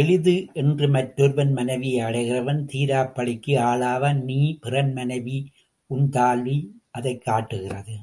[0.00, 5.38] எளிது என்று மற்றொருவன் மனைவியை அடைகிறவன் தீராப்பழிக்கு ஆளாவான் நீ பிறன் மனைவி
[5.90, 6.58] உன்தாலி
[6.90, 7.96] அது காட்டுகிறது.